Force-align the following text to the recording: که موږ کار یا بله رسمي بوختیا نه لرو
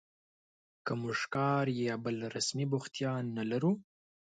که 0.85 0.91
موږ 1.01 1.19
کار 1.35 1.65
یا 1.87 1.95
بله 2.03 2.25
رسمي 2.35 2.65
بوختیا 2.71 3.11
نه 3.35 3.43
لرو 3.51 3.71